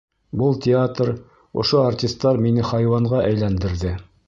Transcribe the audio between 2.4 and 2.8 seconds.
мине